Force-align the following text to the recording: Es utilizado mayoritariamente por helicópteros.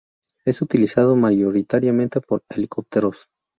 Es 0.45 0.63
utilizado 0.63 1.15
mayoritariamente 1.15 2.21
por 2.21 2.41
helicópteros. 2.49 3.29